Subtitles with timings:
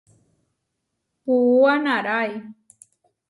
[1.23, 2.31] Puúa naʼrái.